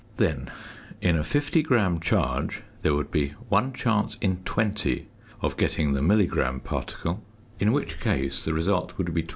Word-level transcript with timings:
Then 0.17 0.49
in 0.99 1.15
a 1.15 1.23
50 1.23 1.61
gram 1.61 1.99
charge 1.99 2.63
there 2.81 2.95
would 2.95 3.11
be 3.11 3.35
one 3.49 3.71
chance 3.71 4.17
in 4.17 4.37
twenty 4.37 5.09
of 5.43 5.57
getting 5.57 5.93
the 5.93 6.01
milligram 6.01 6.59
particle, 6.59 7.23
in 7.59 7.71
which 7.71 7.99
case 7.99 8.43
the 8.43 8.51
result 8.51 8.97
would 8.97 9.13
be 9.13 9.21
12. 9.21 9.29